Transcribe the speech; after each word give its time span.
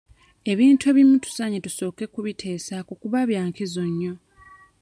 Ebintu 0.51 0.83
ebimu 0.91 1.15
tusaanye 1.23 1.59
tusooke 1.65 2.03
kubiteesaako 2.13 2.91
kuba 3.01 3.19
bya 3.29 3.41
nkizo 3.47 3.83
nnyo. 3.89 4.13